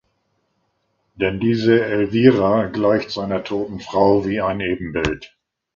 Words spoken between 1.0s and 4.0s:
Denn diese Elvira gleicht seiner toten